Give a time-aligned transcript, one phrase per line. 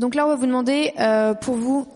[0.00, 1.86] Donc là, on va vous demander, euh, pour vous,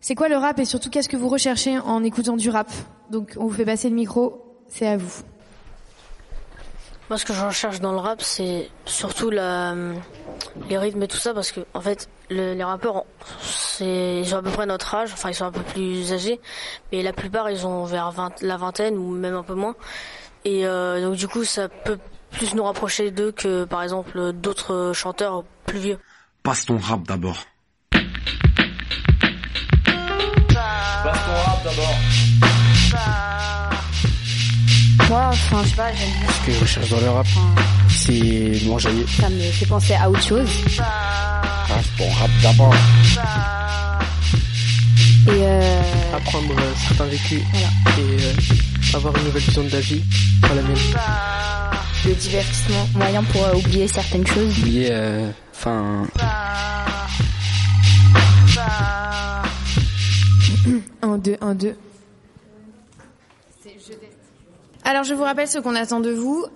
[0.00, 2.68] c'est quoi le rap et surtout qu'est-ce que vous recherchez en écoutant du rap?
[3.10, 5.22] Donc on vous fait passer le micro, c'est à vous.
[7.10, 9.74] Moi, ce que je recherche dans le rap, c'est surtout la,
[10.70, 13.04] les rythmes et tout ça, parce que en fait, le- les rappeurs,
[13.42, 16.40] c'est, ils ont à peu près notre âge, enfin, ils sont un peu plus âgés,
[16.90, 19.76] mais la plupart, ils ont vers 20 la vingtaine ou même un peu moins.
[20.46, 21.98] Et euh, donc, du coup, ça peut
[22.30, 25.98] plus nous rapprocher d'eux que, par exemple, d'autres chanteurs plus vieux.
[26.46, 27.44] Passe ton rap d'abord.
[35.08, 36.28] Moi, enfin, je sais pas, j'aime bien.
[36.30, 37.26] Ce que je recherche dans le rap,
[37.88, 39.04] c'est de m'enjailler.
[39.20, 40.48] Ça me fait penser à autre chose.
[40.76, 42.74] Passe ton rap d'abord.
[45.26, 45.82] Et euh,
[46.14, 47.66] apprendre euh, certains vécus Voilà.
[47.98, 50.00] et euh, avoir une nouvelle vision de la vie,
[50.40, 50.76] pas la mienne.
[52.04, 54.58] Le divertissement, moyen pour euh, oublier certaines choses.
[54.58, 56.06] Oublier, euh, enfin,
[61.02, 61.76] 1, 2, 1, 2.
[64.84, 66.46] Alors je vous rappelle ce qu'on attend de vous.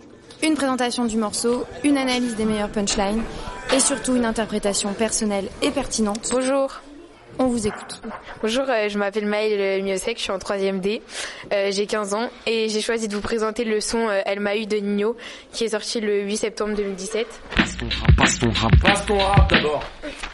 [0.42, 3.22] Une présentation du morceau, une analyse des meilleures punchlines
[3.75, 6.28] et surtout une interprétation personnelle et pertinente.
[6.32, 6.80] Bonjour.
[7.42, 8.02] On vous écoute.
[8.42, 11.00] Bonjour, euh, je m'appelle Maëlle Miosek, je suis en 3ème D,
[11.55, 14.56] Euh, j'ai 15 ans et j'ai choisi de vous présenter le son euh, Elle m'a
[14.56, 15.16] eu de Nino
[15.50, 17.26] qui est sorti le 8 septembre 2017.
[17.56, 19.82] Passe ton rap, passe ton rap, passe ton rap d'abord.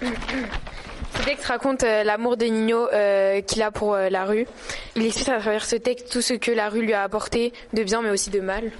[0.02, 4.44] Ce texte raconte euh, l'amour de Nino euh, qu'il a pour euh, la rue.
[4.96, 7.84] Il explique à travers ce texte tout ce que la rue lui a apporté de
[7.84, 8.72] bien mais aussi de mal.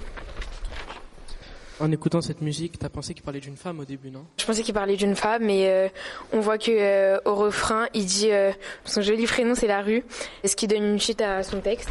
[1.79, 4.25] En écoutant cette musique, t'as pensé qu'il parlait d'une femme au début, non?
[4.39, 5.89] Je pensais qu'il parlait d'une femme, mais euh,
[6.33, 8.51] on voit que euh, au refrain, il dit euh,
[8.83, 10.03] son joli prénom c'est la rue,
[10.43, 11.89] ce qui donne une chute à son texte.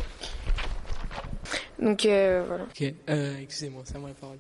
[1.79, 2.65] Donc voilà.
[2.65, 2.93] Ok,
[3.43, 4.39] excusez-moi, c'est à moi la parole.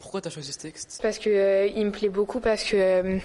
[0.00, 0.98] Pourquoi t'as choisi ce texte?
[1.00, 3.18] Parce que il me plaît beaucoup parce que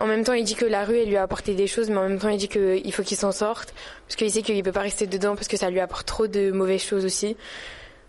[0.00, 1.98] en même temps il dit que la rue elle lui a apporté des choses, mais
[1.98, 3.74] en même temps il dit qu'il faut qu'il s'en sorte
[4.06, 6.50] parce qu'il sait qu'il peut pas rester dedans parce que ça lui apporte trop de
[6.50, 7.36] mauvaises choses aussi.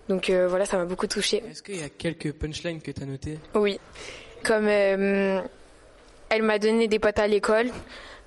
[0.09, 1.43] Donc euh, voilà, ça m'a beaucoup touchée.
[1.49, 3.39] Est-ce qu'il y a quelques punchlines que t'as notées?
[3.53, 3.79] Oui.
[4.43, 5.41] Comme euh,
[6.29, 7.67] elle m'a donné des potes à l'école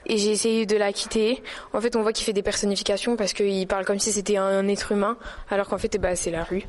[0.06, 1.42] et j'ai essayé de la quitter.
[1.72, 4.66] En fait, on voit qu'il fait des personnifications parce qu'il parle comme si c'était un
[4.68, 5.16] être humain,
[5.50, 6.64] alors qu'en fait, eh ben, c'est la rue.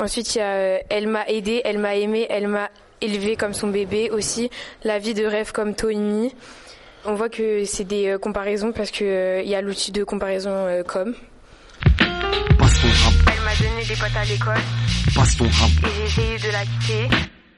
[0.00, 2.70] Ensuite, il y a euh, elle m'a aidé, elle m'a aimé, elle m'a
[3.00, 4.50] élevé comme son bébé aussi.
[4.82, 6.34] La vie de rêve comme Tony.
[7.06, 10.04] On voit que c'est des euh, comparaisons parce que euh, il y a l'outil de
[10.04, 11.14] comparaison euh, comme.
[13.44, 14.62] M'a donné des potes à l'école.
[15.14, 15.70] passe ton rap.
[15.82, 17.08] et j'ai essayé de la quitter.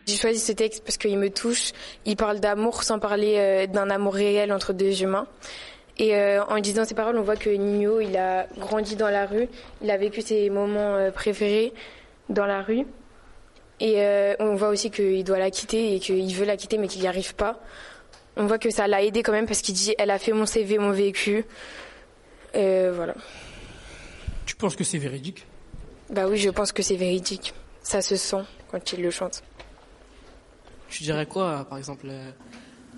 [0.06, 1.72] J'ai choisi ce texte parce qu'il me touche.
[2.04, 5.26] Il parle d'amour sans parler euh, d'un amour réel entre deux humains.
[5.98, 9.26] Et euh, en disant ces paroles, on voit que Nino, il a grandi dans la
[9.26, 9.48] rue.
[9.82, 11.72] Il a vécu ses moments euh, préférés
[12.28, 12.84] dans la rue.
[13.80, 16.88] Et euh, on voit aussi qu'il doit la quitter et qu'il veut la quitter mais
[16.88, 17.60] qu'il n'y arrive pas.
[18.36, 20.46] On voit que ça l'a aidé quand même parce qu'il dit elle a fait mon
[20.46, 21.44] CV, mon vécu.
[22.54, 23.14] Euh, voilà.
[24.46, 25.46] Tu penses que c'est véridique?
[26.10, 27.54] Bah oui, je pense que c'est véridique.
[27.82, 29.42] Ça se sent quand il le chante.
[30.88, 32.30] Tu dirais quoi, par exemple, euh,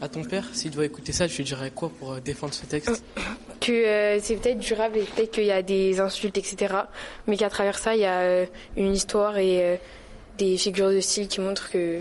[0.01, 2.67] à ton père S'il doit écouter ça, tu lui dirais quoi pour euh, défendre ce
[2.67, 3.03] texte?
[3.61, 6.75] Que euh, c'est peut-être durable et peut-être qu'il y a des insultes, etc.
[7.27, 8.47] Mais qu'à travers ça, il y a euh,
[8.77, 9.77] une histoire et euh,
[10.39, 11.99] des figures de style qui montrent que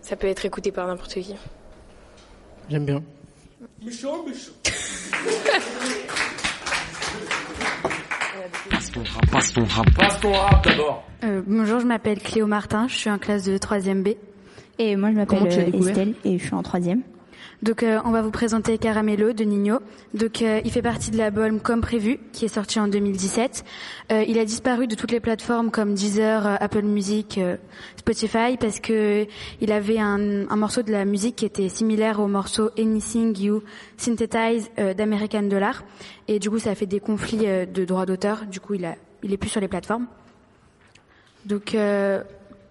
[0.00, 1.34] ça peut être écouté par n'importe qui.
[2.70, 3.02] J'aime bien.
[3.82, 4.52] Méchant, méchant.
[8.70, 11.02] Passe ton rap, passe ton rap, passe ton rap d'abord.
[11.24, 14.16] Euh, bonjour, je m'appelle Cléo Martin, je suis en classe de 3e B.
[14.78, 17.00] Et moi, je m'appelle euh, Estelle et je suis en troisième.
[17.62, 19.80] Donc euh, on va vous présenter Caramello de Nino.
[20.12, 23.64] Donc euh, il fait partie de l'album Comme prévu qui est sorti en 2017.
[24.12, 27.56] Euh, il a disparu de toutes les plateformes comme Deezer, euh, Apple Music, euh,
[27.96, 29.26] Spotify parce que
[29.60, 33.62] il avait un, morceau de la musique qui était similaire au morceau Anything You
[33.96, 35.84] Synthesize d'American Dollar
[36.28, 38.44] et du coup ça a fait des conflits de droits d'auteur.
[38.46, 40.06] Du coup il a il est plus sur les plateformes.
[41.46, 41.76] Donc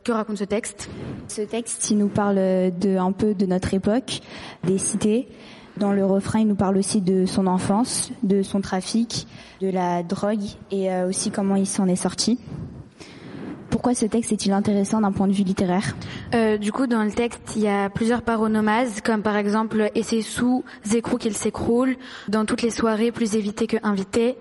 [0.03, 0.89] Que raconte ce texte
[1.29, 4.19] Ce texte, il nous parle de un peu de notre époque,
[4.65, 5.29] des cités.
[5.77, 9.27] Dans le refrain, il nous parle aussi de son enfance, de son trafic,
[9.61, 12.37] de la drogue et euh, aussi comment il s'en est sorti.
[13.69, 15.95] Pourquoi ce texte est-il intéressant d'un point de vue littéraire
[16.35, 20.03] euh, Du coup, dans le texte, il y a plusieurs paronomases, comme par exemple «et
[20.03, 20.63] c'est sous
[20.93, 21.95] écrou qu'il s'écroule
[22.27, 24.37] »,«dans toutes les soirées, plus évité que invité»,«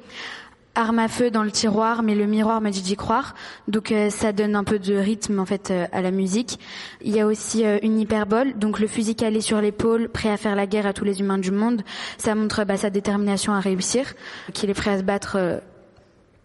[0.75, 3.35] arme à feu dans le tiroir, mais le miroir m'a dit d'y croire».
[3.69, 6.59] Donc euh, ça donne un peu de rythme en fait euh, à la musique.
[7.03, 10.37] Il y a aussi euh, une hyperbole, donc le fusil calé sur l'épaule, prêt à
[10.37, 11.83] faire la guerre à tous les humains du monde.
[12.19, 14.15] Ça montre bah, sa détermination à réussir,
[14.53, 15.59] qu'il est prêt à se battre euh,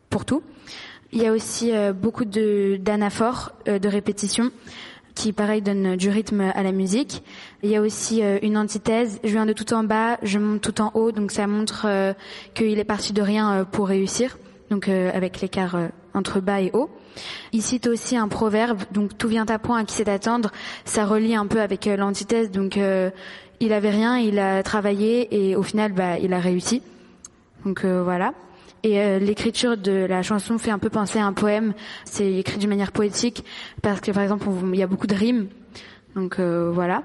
[0.09, 0.43] pour tout.
[1.11, 4.51] Il y a aussi euh, beaucoup de d'anaphores, euh, de répétitions,
[5.17, 7.23] qui pareil donnent du rythme à la musique.
[7.63, 9.19] Il y a aussi euh, une antithèse.
[9.23, 12.13] Je viens de tout en bas, je monte tout en haut, donc ça montre euh,
[12.53, 14.37] qu'il est parti de rien euh, pour réussir.
[14.69, 15.75] Donc euh, avec l'écart
[16.13, 16.89] entre bas et haut.
[17.51, 20.51] Il cite aussi un proverbe, donc tout vient à point à qui sait attendre.
[20.85, 22.77] Ça relie un peu avec l'antithèse, donc
[23.59, 26.83] il avait rien, il a travaillé et au final, bah, il a réussi.
[27.65, 28.33] Donc voilà.
[28.83, 31.73] Et euh, l'écriture de la chanson fait un peu penser à un poème.
[32.05, 33.43] C'est écrit d'une manière poétique
[33.81, 35.47] parce que par exemple il y a beaucoup de rimes.
[36.15, 37.03] Donc euh, voilà.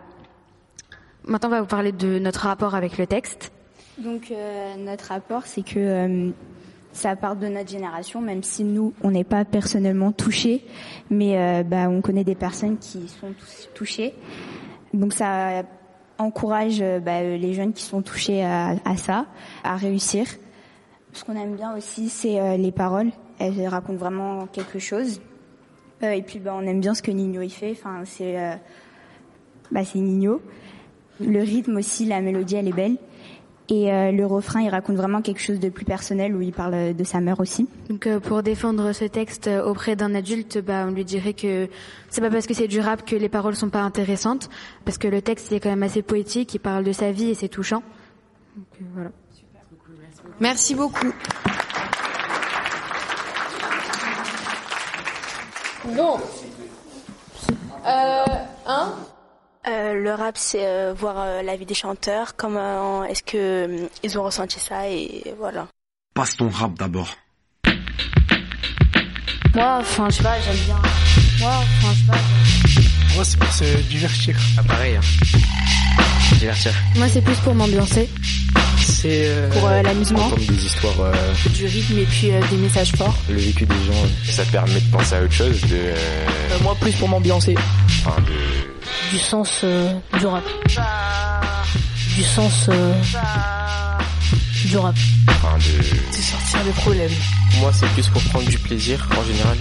[1.24, 3.52] Maintenant on va vous parler de notre rapport avec le texte.
[3.98, 6.30] Donc euh, notre rapport, c'est que euh,
[6.92, 10.64] ça part de notre génération, même si nous, on n'est pas personnellement touchés,
[11.10, 14.14] mais euh, bah, on connaît des personnes qui sont tou- touchées.
[14.92, 15.62] Donc ça
[16.18, 19.26] encourage euh, bah, les jeunes qui sont touchés à ça,
[19.64, 20.26] à réussir.
[21.12, 23.10] Ce qu'on aime bien aussi, c'est euh, les paroles.
[23.38, 25.20] Elles racontent vraiment quelque chose.
[26.02, 27.72] Euh, et puis bah, on aime bien ce que Nino y fait.
[27.72, 28.54] Enfin, c'est euh,
[29.70, 30.40] bah, Nino.
[31.20, 32.96] Le rythme aussi, la mélodie, elle est belle.
[33.68, 36.94] Et euh, le refrain, il raconte vraiment quelque chose de plus personnel où il parle
[36.94, 37.68] de sa mère aussi.
[37.88, 41.68] Donc euh, pour défendre ce texte auprès d'un adulte, bah, on lui dirait que
[42.10, 44.50] c'est pas parce que c'est du rap que les paroles sont pas intéressantes,
[44.84, 47.30] parce que le texte il est quand même assez poétique, il parle de sa vie
[47.30, 47.82] et c'est touchant.
[48.56, 49.10] Donc, voilà.
[50.40, 51.12] Merci beaucoup.
[55.84, 56.18] Bon.
[57.86, 58.24] Euh,
[58.66, 58.94] hein
[59.68, 63.86] Euh, le rap, c'est euh, voir euh, la vie des chanteurs, comment est-ce que euh,
[64.02, 65.68] ils ont ressenti ça et voilà.
[66.14, 67.08] Passe ton rap d'abord.
[69.54, 70.78] Moi, enfin, je sais pas, j'aime bien.
[71.40, 73.14] Moi, enfin, je sais pas.
[73.14, 74.36] Moi, c'est pour se divertir.
[74.58, 74.96] Ah, pareil.
[74.96, 75.00] Hein.
[76.38, 76.72] Divertir.
[76.96, 78.08] Moi c'est plus pour m'ambiancer,
[79.02, 80.30] C'est euh, pour euh, l'amusement.
[80.36, 81.12] Des histoires, euh,
[81.56, 83.16] Du rythme et puis euh, des messages forts.
[83.28, 84.06] le vécu des gens.
[84.30, 85.96] Ça permet de penser à autre chose, de, euh,
[86.62, 87.56] moi plus pour m'ambiancer.
[88.06, 90.44] enfin, de, Du sens euh, du rap.
[92.16, 92.92] Du sens euh,
[94.66, 94.94] du rap.
[95.28, 95.84] enfin, de.
[96.12, 97.10] C'est sortir des problèmes.
[97.58, 99.58] Moi, c'est plus pour prendre du plaisir en général.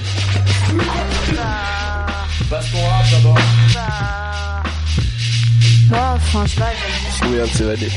[2.50, 3.38] Passe ton rap d'abord.
[5.92, 7.12] Moi, enfin, je sais j'aime bien.
[7.12, 7.92] C'est moyen de s'évader.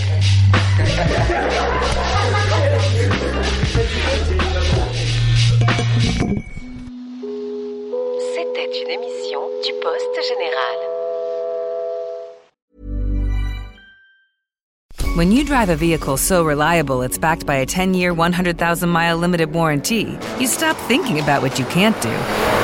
[8.34, 10.76] C'était une émission du Poste Général.
[15.16, 19.16] When you drive a vehicle so reliable it's backed by a 10 year, 100,000 mile
[19.16, 22.63] limited warranty, you stop thinking about what you can't do and